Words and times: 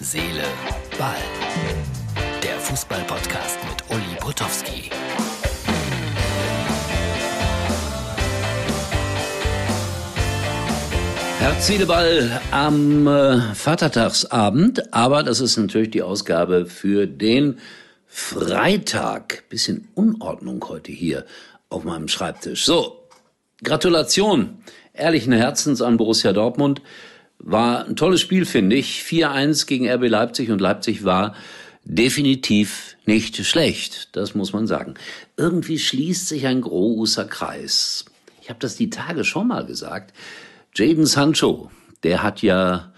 Seele, 0.00 0.44
Ball. 0.96 1.16
Der 2.40 2.56
Fußball-Podcast 2.60 3.58
mit 3.68 3.82
Uli 3.90 4.16
Potowski. 4.20 4.90
Herz, 11.40 11.66
Seele, 11.66 11.86
Ball 11.86 12.40
am 12.52 13.08
äh, 13.08 13.40
Vatertagsabend, 13.54 14.94
aber 14.94 15.24
das 15.24 15.40
ist 15.40 15.56
natürlich 15.56 15.90
die 15.90 16.02
Ausgabe 16.02 16.66
für 16.66 17.08
den 17.08 17.58
Freitag. 18.06 19.48
Bisschen 19.48 19.88
Unordnung 19.94 20.64
heute 20.68 20.92
hier 20.92 21.24
auf 21.70 21.82
meinem 21.82 22.06
Schreibtisch. 22.06 22.64
So, 22.64 23.08
Gratulation 23.64 24.58
ehrlichen 24.92 25.32
Herzens 25.32 25.82
an 25.82 25.96
Borussia 25.96 26.32
Dortmund. 26.32 26.82
War 27.38 27.86
ein 27.86 27.96
tolles 27.96 28.20
Spiel, 28.20 28.44
finde 28.44 28.76
ich. 28.76 29.02
4-1 29.02 29.66
gegen 29.66 29.88
RB 29.88 30.08
Leipzig 30.08 30.50
und 30.50 30.60
Leipzig 30.60 31.04
war 31.04 31.34
definitiv 31.84 32.96
nicht 33.06 33.44
schlecht, 33.46 34.14
das 34.16 34.34
muss 34.34 34.52
man 34.52 34.66
sagen. 34.66 34.94
Irgendwie 35.36 35.78
schließt 35.78 36.28
sich 36.28 36.46
ein 36.46 36.60
großer 36.60 37.24
Kreis. 37.24 38.04
Ich 38.42 38.50
habe 38.50 38.60
das 38.60 38.76
die 38.76 38.90
Tage 38.90 39.24
schon 39.24 39.48
mal 39.48 39.64
gesagt. 39.64 40.12
Jaden 40.74 41.06
Sancho, 41.06 41.70
der 42.02 42.22
hat 42.22 42.42
ja 42.42 42.92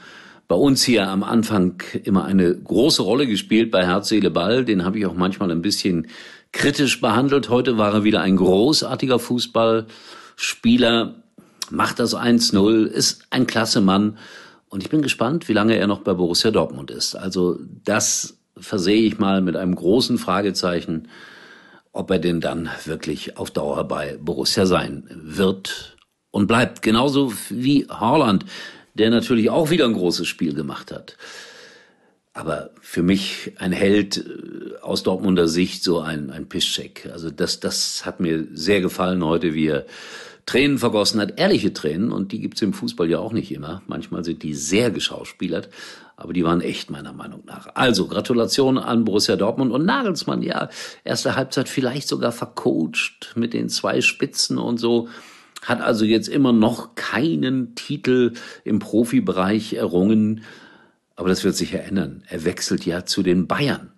bei 0.48 0.56
uns 0.56 0.83
hier 0.83 1.09
am 1.09 1.22
Anfang 1.22 1.80
immer 2.02 2.25
eine 2.25 2.52
große 2.52 3.02
Rolle 3.02 3.28
gespielt 3.28 3.70
bei 3.70 3.86
Herz, 3.86 4.09
Seele, 4.09 4.30
Ball. 4.30 4.64
Den 4.64 4.84
habe 4.84 4.98
ich 4.98 5.06
auch 5.06 5.14
manchmal 5.14 5.52
ein 5.52 5.62
bisschen 5.62 6.09
kritisch 6.50 7.00
behandelt. 7.00 7.48
Heute 7.48 7.78
war 7.78 7.95
er 7.95 8.02
wieder 8.02 8.20
ein 8.22 8.34
großartiger 8.36 9.20
Fußballspieler 9.20 11.14
macht 11.70 11.98
das 11.98 12.15
1-0, 12.15 12.87
ist 12.87 13.27
ein 13.30 13.47
klasse 13.47 13.80
Mann. 13.80 14.19
Und 14.69 14.83
ich 14.83 14.91
bin 14.91 15.02
gespannt, 15.02 15.48
wie 15.48 15.52
lange 15.52 15.77
er 15.77 15.87
noch 15.87 16.01
bei 16.01 16.15
Borussia 16.15 16.51
Dortmund 16.51 16.91
ist. 16.91 17.15
Also 17.15 17.59
das 17.84 18.38
versehe 18.56 19.03
ich 19.03 19.19
mal 19.19 19.41
mit 19.41 19.56
einem 19.56 19.75
großen 19.75 20.19
Fragezeichen, 20.19 21.09
ob 21.92 22.11
er 22.11 22.19
denn 22.19 22.41
dann 22.41 22.69
wirklich 22.84 23.36
auf 23.36 23.50
Dauer 23.50 23.84
bei 23.84 24.17
Borussia 24.20 24.67
sein 24.67 25.09
wird 25.11 25.97
und 26.31 26.47
bleibt. 26.47 26.83
Genauso 26.83 27.33
wie 27.48 27.87
Haaland, 27.89 28.44
der 28.94 29.11
natürlich 29.11 29.50
auch 29.50 29.70
wieder 29.70 29.87
ein 29.87 29.94
großes 29.94 30.27
Spiel 30.27 30.55
gemacht 30.55 30.92
hat. 30.92 31.16
Aber 32.33 32.70
für 32.81 33.03
mich 33.03 33.53
ein 33.59 33.72
Held 33.72 34.19
äh, 34.19 34.81
aus 34.83 35.03
Dortmunder 35.03 35.48
Sicht, 35.48 35.83
so 35.83 35.98
ein, 35.98 36.31
ein 36.31 36.48
Piszczek. 36.48 37.11
Also 37.12 37.31
das, 37.31 37.59
das 37.59 38.06
hat 38.06 38.20
mir 38.20 38.47
sehr 38.53 38.81
gefallen 38.81 39.25
heute, 39.25 39.53
wie 39.53 39.66
er 39.66 39.84
Tränen 40.51 40.79
vergossen 40.79 41.20
hat, 41.20 41.39
ehrliche 41.39 41.73
Tränen, 41.73 42.11
und 42.11 42.33
die 42.33 42.41
gibt's 42.41 42.61
im 42.61 42.73
Fußball 42.73 43.09
ja 43.09 43.20
auch 43.20 43.33
nicht 43.33 43.53
immer. 43.53 43.83
Manchmal 43.87 44.25
sind 44.25 44.43
die 44.43 44.53
sehr 44.53 44.91
geschauspielert, 44.91 45.69
aber 46.17 46.33
die 46.33 46.43
waren 46.43 46.61
echt 46.61 46.91
meiner 46.91 47.12
Meinung 47.12 47.45
nach. 47.47 47.69
Also 47.77 48.09
Gratulation 48.09 48.77
an 48.77 49.05
Borussia 49.05 49.37
Dortmund 49.37 49.71
und 49.71 49.87
Nagelsmann, 49.87 50.43
ja, 50.43 50.69
erste 51.05 51.37
Halbzeit 51.37 51.69
vielleicht 51.69 52.09
sogar 52.09 52.33
vercoacht 52.33 53.34
mit 53.37 53.55
den 53.55 53.69
zwei 53.69 54.01
Spitzen 54.01 54.59
und 54.59 54.78
so 54.78 55.09
hat 55.62 55.81
also 55.81 56.05
jetzt 56.05 56.27
immer 56.27 56.53
noch 56.53 56.97
keinen 56.97 57.77
Titel 57.77 58.33
im 58.65 58.81
Profibereich 58.81 59.75
errungen. 59.75 60.43
Aber 61.15 61.28
das 61.28 61.45
wird 61.45 61.55
sich 61.55 61.71
ja 61.71 61.78
ändern. 61.78 62.25
Er 62.27 62.45
wechselt 62.45 62.84
ja 62.84 63.05
zu 63.05 63.23
den 63.23 63.47
Bayern. 63.47 63.93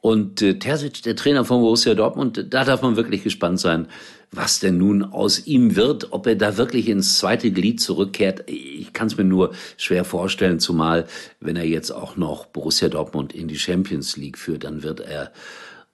Und 0.00 0.42
äh, 0.42 0.58
Terzic, 0.58 1.02
der 1.02 1.16
Trainer 1.16 1.44
von 1.44 1.60
Borussia 1.60 1.94
Dortmund, 1.94 2.46
da 2.50 2.64
darf 2.64 2.82
man 2.82 2.96
wirklich 2.96 3.24
gespannt 3.24 3.60
sein, 3.60 3.88
was 4.30 4.60
denn 4.60 4.78
nun 4.78 5.02
aus 5.02 5.46
ihm 5.46 5.76
wird, 5.76 6.12
ob 6.12 6.26
er 6.26 6.36
da 6.36 6.56
wirklich 6.56 6.88
ins 6.88 7.18
zweite 7.18 7.50
Glied 7.50 7.80
zurückkehrt. 7.80 8.48
Ich 8.50 8.92
kann 8.92 9.06
es 9.06 9.16
mir 9.16 9.24
nur 9.24 9.52
schwer 9.76 10.04
vorstellen, 10.04 10.60
zumal 10.60 11.06
wenn 11.40 11.56
er 11.56 11.66
jetzt 11.66 11.90
auch 11.90 12.16
noch 12.16 12.46
Borussia 12.46 12.88
Dortmund 12.88 13.34
in 13.34 13.48
die 13.48 13.58
Champions 13.58 14.16
League 14.16 14.38
führt, 14.38 14.64
dann 14.64 14.82
wird 14.82 15.00
er 15.00 15.32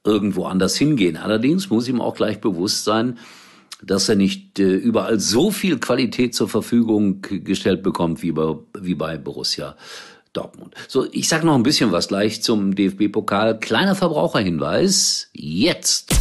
irgendwo 0.05 0.44
anders 0.44 0.77
hingehen. 0.77 1.17
Allerdings 1.17 1.70
muss 1.70 1.89
ihm 1.89 2.00
auch 2.00 2.14
gleich 2.14 2.40
bewusst 2.40 2.84
sein, 2.84 3.18
dass 3.83 4.08
er 4.08 4.17
nicht 4.17 4.58
äh, 4.58 4.74
überall 4.74 5.20
so 5.20 5.51
viel 5.51 5.78
Qualität 5.78 6.34
zur 6.34 6.48
Verfügung 6.48 7.20
gestellt 7.23 7.83
bekommt 7.83 8.23
wie 8.23 8.33
bei, 8.33 8.57
wie 8.78 8.95
bei 8.95 9.18
Borussia 9.18 9.77
Dortmund. 10.33 10.75
So, 10.89 11.07
ich 11.13 11.29
sage 11.29 11.47
noch 11.47 11.55
ein 11.55 11.63
bisschen 11.63 11.93
was 11.93 12.09
gleich 12.09 12.43
zum 12.43 12.75
DFB-Pokal. 12.75 13.59
Kleiner 13.59 13.95
Verbraucherhinweis. 13.95 15.29
Jetzt. 15.33 16.15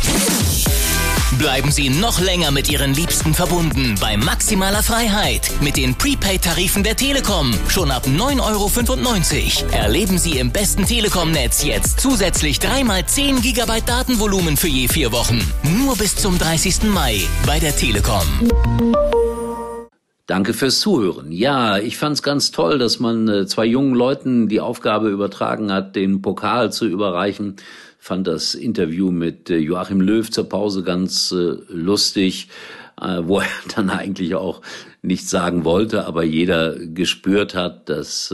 Bleiben 1.38 1.72
Sie 1.72 1.90
noch 1.90 2.20
länger 2.20 2.52
mit 2.52 2.70
Ihren 2.70 2.94
Liebsten 2.94 3.34
verbunden 3.34 3.96
bei 4.00 4.16
maximaler 4.16 4.84
Freiheit 4.84 5.50
mit 5.62 5.76
den 5.76 5.96
Prepaid-Tarifen 5.96 6.84
der 6.84 6.96
Telekom. 6.96 7.52
Schon 7.68 7.90
ab 7.90 8.06
9,95 8.06 9.64
Euro. 9.64 9.72
Erleben 9.74 10.20
Sie 10.20 10.38
im 10.38 10.52
besten 10.52 10.86
Telekom-Netz 10.86 11.64
jetzt 11.64 12.00
zusätzlich 12.00 12.60
dreimal 12.60 13.06
10 13.06 13.42
GB 13.42 13.82
Datenvolumen 13.86 14.56
für 14.56 14.68
je 14.68 14.88
vier 14.88 15.12
Wochen. 15.12 15.42
Nur 15.80 15.96
bis 15.96 16.16
zum 16.16 16.38
30. 16.38 16.84
Mai 16.84 17.22
bei 17.48 17.60
der 17.60 17.76
Telekom. 17.76 18.28
Danke 20.32 20.54
fürs 20.54 20.80
Zuhören. 20.80 21.30
Ja, 21.34 21.78
ich 21.78 21.98
fand's 21.98 22.24
ganz 22.24 22.52
toll, 22.52 22.78
dass 22.78 23.02
man 23.02 23.28
äh, 23.28 23.46
zwei 23.48 23.66
jungen 23.66 23.94
Leuten 23.94 24.48
die 24.48 24.62
Aufgabe 24.62 25.10
übertragen 25.10 25.74
hat, 25.74 25.98
den 25.98 26.22
Pokal 26.22 26.72
zu 26.72 26.88
überreichen. 26.88 27.58
Fand 28.00 28.28
das 28.28 28.56
Interview 28.56 29.12
mit 29.12 29.50
äh, 29.50 29.58
Joachim 29.58 30.00
Löw 30.00 30.32
zur 30.32 30.48
Pause 30.48 30.84
ganz 30.84 31.34
äh, 31.34 31.58
lustig, 31.68 32.48
wo 32.96 33.40
er 33.40 33.48
dann 33.76 33.90
eigentlich 33.90 34.36
auch 34.36 34.62
nichts 35.02 35.30
sagen 35.30 35.66
wollte, 35.66 36.06
aber 36.06 36.24
jeder 36.24 36.78
gespürt 36.80 37.54
hat, 37.54 37.90
dass 37.90 38.34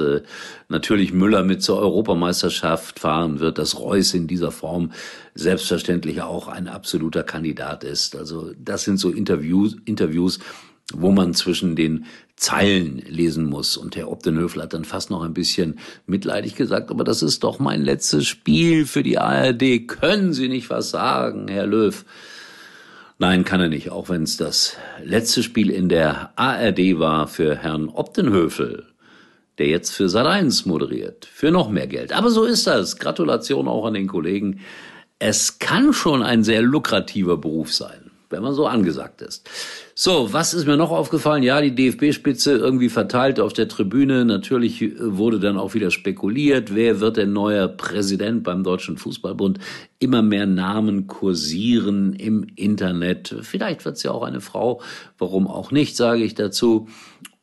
natürlich 0.68 1.14
Müller 1.14 1.44
mit 1.44 1.64
zur 1.64 1.80
Europameisterschaft 1.80 3.00
fahren 3.00 3.40
wird, 3.40 3.58
dass 3.58 3.80
Reus 3.80 4.14
in 4.14 4.28
dieser 4.28 4.52
Form 4.52 4.92
selbstverständlich 5.34 6.22
auch 6.22 6.50
ein 6.50 6.68
absoluter 6.68 7.24
Kandidat 7.24 7.86
ist. 7.86 8.18
Also 8.18 8.52
das 8.60 8.84
sind 8.84 8.98
so 8.98 9.10
Interviews, 9.10 9.78
Interviews, 9.86 10.40
wo 10.94 11.12
man 11.12 11.34
zwischen 11.34 11.76
den 11.76 12.06
Zeilen 12.36 13.00
lesen 13.08 13.46
muss. 13.46 13.78
Und 13.78 13.96
Herr 13.96 14.10
Obdenhöfel 14.10 14.62
hat 14.62 14.74
dann 14.74 14.86
fast 14.86 15.10
noch 15.10 15.24
ein 15.24 15.34
bisschen 15.34 15.80
mitleidig 16.06 16.56
gesagt, 16.56 16.92
aber 16.92 17.04
das 17.04 17.24
ist 17.24 17.44
doch 17.44 17.60
mein 17.60 17.84
letztes 17.84 18.28
Spiel 18.28 18.86
für 18.86 19.04
die 19.04 19.18
ARD. 19.18 19.88
Können 19.88 20.34
Sie 20.34 20.48
nicht 20.48 20.70
was 20.70 20.92
sagen, 20.92 21.48
Herr 21.48 21.68
Löw? 21.68 22.06
Nein, 23.20 23.44
kann 23.44 23.60
er 23.60 23.70
nicht, 23.70 23.90
auch 23.90 24.10
wenn 24.10 24.24
es 24.24 24.38
das 24.38 24.78
letzte 25.04 25.42
Spiel 25.42 25.72
in 25.72 25.90
der 25.90 26.32
ARD 26.36 27.00
war 27.00 27.28
für 27.28 27.56
Herrn 27.56 27.90
Obdenhöfel, 27.90 28.86
der 29.58 29.68
jetzt 29.68 29.90
für 29.90 30.06
Sat1 30.06 30.68
moderiert, 30.68 31.26
für 31.26 31.52
noch 31.52 31.70
mehr 31.70 31.88
Geld. 31.88 32.14
Aber 32.14 32.30
so 32.30 32.46
ist 32.46 32.68
das. 32.68 32.98
Gratulation 32.98 33.68
auch 33.68 33.86
an 33.86 33.96
den 33.96 34.08
Kollegen. 34.08 34.60
Es 35.18 35.58
kann 35.58 35.94
schon 35.94 36.22
ein 36.22 36.44
sehr 36.44 36.62
lukrativer 36.62 37.38
Beruf 37.38 37.74
sein 37.74 38.07
wenn 38.30 38.44
man 38.44 38.54
so 38.54 38.68
angesagt 38.68 39.22
ist. 39.22 39.50
So, 39.96 40.32
was 40.32 40.54
ist 40.54 40.68
mir 40.68 40.78
noch 40.78 40.92
aufgefallen? 40.92 41.44
Ja, 41.44 41.62
die 41.62 41.74
DFB-Spitze 41.74 42.52
irgendwie 42.52 42.90
verteilt 42.90 43.40
auf 43.40 43.54
der 43.54 43.68
Tribüne. 43.68 44.26
Natürlich 44.26 44.82
äh, 44.82 44.94
wurde 45.00 45.40
dann 45.40 45.58
auch 45.58 45.74
wieder 45.74 45.92
spekuliert, 45.92 46.76
wer 46.76 47.00
wird 47.00 47.18
denn 47.18 47.34
neuer 47.34 47.68
Präsident 47.68 48.44
beim 48.44 48.64
Deutschen 48.64 48.98
Fußballbund. 48.98 49.60
Immer 50.00 50.22
mehr 50.22 50.46
Namen 50.46 51.08
kursieren 51.08 52.14
im 52.14 52.46
Internet. 52.56 53.36
Vielleicht 53.42 53.86
wird 53.86 53.98
es 53.98 54.04
ja 54.04 54.12
auch 54.12 54.24
eine 54.24 54.42
Frau. 54.42 54.82
Warum 55.18 55.48
auch 55.48 55.72
nicht, 55.72 55.96
sage 55.96 56.24
ich 56.24 56.36
dazu. 56.36 56.88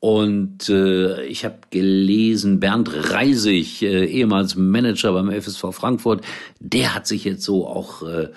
Und 0.05 0.69
äh, 0.69 1.25
ich 1.25 1.47
habe 1.47 1.61
gelesen, 1.71 2.61
Bernd 2.61 2.91
Reisig, 2.93 3.81
äh, 3.81 4.05
ehemals 4.05 4.55
Manager 4.55 5.15
beim 5.15 5.31
FSV 5.31 5.73
Frankfurt, 5.73 6.23
der 6.61 6.95
hat 6.95 7.07
sich 7.07 7.25
jetzt 7.25 7.43
so 7.43 7.67
auch 7.67 8.03
äh, 8.03 8.29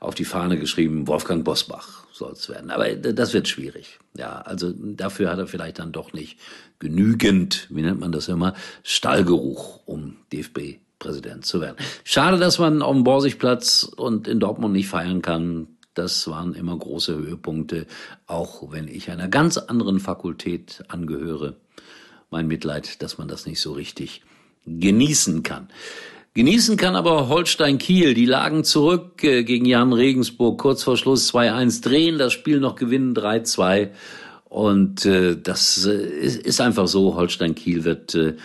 auf 0.00 0.14
die 0.14 0.24
Fahne 0.24 0.58
geschrieben, 0.58 1.06
Wolfgang 1.06 1.44
Bosbach 1.44 2.04
soll 2.12 2.32
es 2.32 2.48
werden. 2.48 2.70
Aber 2.70 2.88
das 2.94 3.32
wird 3.32 3.48
schwierig. 3.48 3.98
Ja, 4.16 4.40
also 4.40 4.72
dafür 4.72 5.30
hat 5.30 5.38
er 5.38 5.46
vielleicht 5.46 5.78
dann 5.78 5.92
doch 5.92 6.12
nicht 6.12 6.38
genügend, 6.78 7.66
wie 7.70 7.82
nennt 7.82 8.00
man 8.00 8.12
das 8.12 8.28
immer, 8.28 8.54
Stallgeruch, 8.82 9.80
um 9.86 10.16
DFB 10.32 10.78
Präsident 10.98 11.46
zu 11.46 11.60
werden. 11.60 11.76
Schade, 12.04 12.38
dass 12.38 12.58
man 12.58 12.82
auf 12.82 12.94
dem 12.94 13.04
Borsigplatz 13.04 13.84
und 13.84 14.26
in 14.26 14.40
Dortmund 14.40 14.74
nicht 14.74 14.88
feiern 14.88 15.22
kann. 15.22 15.68
Das 15.94 16.28
waren 16.28 16.54
immer 16.54 16.76
große 16.76 17.16
Höhepunkte, 17.16 17.86
auch 18.26 18.70
wenn 18.72 18.88
ich 18.88 19.10
einer 19.10 19.28
ganz 19.28 19.58
anderen 19.58 20.00
Fakultät 20.00 20.84
angehöre. 20.88 21.56
Mein 22.30 22.46
Mitleid, 22.46 23.02
dass 23.02 23.18
man 23.18 23.28
das 23.28 23.46
nicht 23.46 23.60
so 23.60 23.72
richtig 23.72 24.22
genießen 24.66 25.42
kann. 25.42 25.68
Genießen 26.38 26.76
kann 26.76 26.94
aber 26.94 27.28
Holstein 27.28 27.78
Kiel. 27.78 28.14
Die 28.14 28.24
lagen 28.24 28.62
zurück 28.62 29.24
äh, 29.24 29.42
gegen 29.42 29.64
Jan 29.64 29.92
Regensburg 29.92 30.60
kurz 30.60 30.84
vor 30.84 30.96
Schluss 30.96 31.34
2-1, 31.34 31.82
drehen 31.82 32.16
das 32.16 32.32
Spiel 32.32 32.60
noch 32.60 32.76
gewinnen 32.76 33.12
3-2. 33.12 33.88
Und 34.44 35.04
äh, 35.04 35.36
das 35.36 35.84
äh, 35.84 35.96
ist 36.00 36.60
einfach 36.60 36.86
so. 36.86 37.16
Holstein 37.16 37.56
Kiel 37.56 37.82
wird 37.82 38.14
äh, 38.14 38.36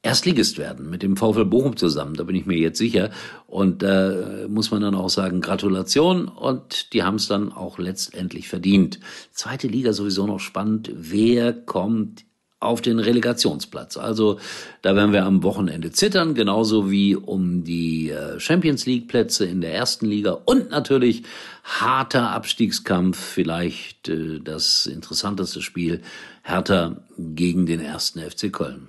Erstligist 0.00 0.56
werden 0.56 0.88
mit 0.88 1.02
dem 1.02 1.18
VfL 1.18 1.44
Bochum 1.44 1.76
zusammen. 1.76 2.14
Da 2.14 2.24
bin 2.24 2.36
ich 2.36 2.46
mir 2.46 2.56
jetzt 2.56 2.78
sicher. 2.78 3.10
Und 3.46 3.82
da 3.82 4.12
äh, 4.12 4.48
muss 4.48 4.70
man 4.70 4.80
dann 4.80 4.94
auch 4.94 5.10
sagen, 5.10 5.42
Gratulation. 5.42 6.26
Und 6.26 6.94
die 6.94 7.02
haben 7.02 7.16
es 7.16 7.28
dann 7.28 7.52
auch 7.52 7.78
letztendlich 7.78 8.48
verdient. 8.48 8.98
Zweite 9.30 9.68
Liga 9.68 9.92
sowieso 9.92 10.26
noch 10.26 10.40
spannend. 10.40 10.90
Wer 10.94 11.52
kommt 11.52 12.24
auf 12.60 12.82
den 12.82 12.98
Relegationsplatz. 12.98 13.96
Also 13.96 14.38
da 14.82 14.94
werden 14.94 15.12
wir 15.12 15.24
am 15.24 15.42
Wochenende 15.42 15.90
zittern, 15.92 16.34
genauso 16.34 16.90
wie 16.90 17.16
um 17.16 17.64
die 17.64 18.10
äh, 18.10 18.38
Champions 18.38 18.84
League 18.84 19.08
Plätze 19.08 19.46
in 19.46 19.62
der 19.62 19.74
ersten 19.74 20.06
Liga 20.06 20.32
und 20.44 20.70
natürlich 20.70 21.22
harter 21.64 22.30
Abstiegskampf, 22.30 23.18
vielleicht 23.18 24.10
äh, 24.10 24.40
das 24.40 24.84
interessanteste 24.84 25.62
Spiel, 25.62 26.02
Hertha 26.42 26.96
gegen 27.16 27.64
den 27.64 27.80
ersten 27.80 28.20
FC 28.20 28.52
Köln. 28.52 28.88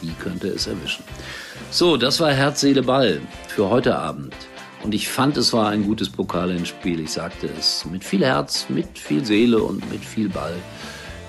Wie 0.00 0.12
könnte 0.20 0.48
es 0.48 0.68
erwischen? 0.68 1.04
So, 1.70 1.96
das 1.96 2.20
war 2.20 2.32
Herz, 2.32 2.60
Seele, 2.60 2.82
Ball 2.82 3.20
für 3.48 3.68
heute 3.68 3.96
Abend. 3.96 4.34
Und 4.82 4.94
ich 4.94 5.08
fand, 5.08 5.36
es 5.36 5.52
war 5.52 5.68
ein 5.70 5.84
gutes 5.84 6.08
Pokalendspiel. 6.08 7.00
Ich 7.00 7.12
sagte 7.12 7.48
es 7.58 7.84
mit 7.84 8.04
viel 8.04 8.24
Herz, 8.24 8.66
mit 8.68 8.98
viel 8.98 9.24
Seele 9.24 9.62
und 9.62 9.88
mit 9.90 10.04
viel 10.04 10.28
Ball. 10.28 10.54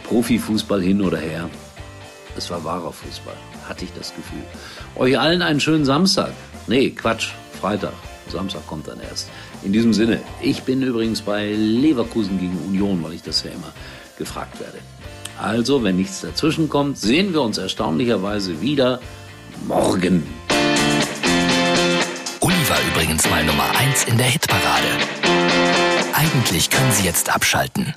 Profifußball 0.03 0.81
hin 0.81 1.01
oder 1.01 1.19
her. 1.19 1.49
Es 2.37 2.49
war 2.49 2.63
wahrer 2.63 2.91
Fußball, 2.91 3.35
hatte 3.67 3.85
ich 3.85 3.93
das 3.93 4.13
Gefühl. 4.15 4.43
Euch 4.95 5.19
allen 5.19 5.41
einen 5.41 5.59
schönen 5.59 5.85
Samstag. 5.85 6.31
Nee, 6.67 6.89
Quatsch, 6.91 7.29
Freitag. 7.59 7.93
Samstag 8.29 8.65
kommt 8.67 8.87
dann 8.87 8.99
erst. 8.99 9.29
In 9.63 9.73
diesem 9.73 9.93
Sinne, 9.93 10.21
ich 10.41 10.63
bin 10.63 10.81
übrigens 10.81 11.21
bei 11.21 11.51
Leverkusen 11.53 12.39
gegen 12.39 12.57
Union, 12.67 13.03
weil 13.03 13.13
ich 13.13 13.21
das 13.21 13.43
ja 13.43 13.51
immer 13.51 13.73
gefragt 14.17 14.59
werde. 14.59 14.79
Also, 15.41 15.83
wenn 15.83 15.97
nichts 15.97 16.21
dazwischen 16.21 16.69
kommt, 16.69 16.97
sehen 16.97 17.33
wir 17.33 17.41
uns 17.41 17.57
erstaunlicherweise 17.57 18.61
wieder 18.61 18.99
morgen. 19.67 20.23
Uli 22.39 22.69
war 22.69 22.77
übrigens 22.91 23.29
mal 23.29 23.43
Nummer 23.43 23.69
1 23.77 24.05
in 24.05 24.17
der 24.17 24.27
Hitparade. 24.27 24.87
Eigentlich 26.13 26.69
können 26.69 26.91
Sie 26.91 27.05
jetzt 27.05 27.33
abschalten. 27.33 27.93